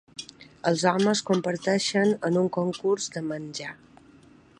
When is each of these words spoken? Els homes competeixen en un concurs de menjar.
Els 0.69 0.85
homes 0.91 1.21
competeixen 1.27 2.15
en 2.31 2.39
un 2.43 2.49
concurs 2.57 3.11
de 3.19 3.23
menjar. 3.29 3.75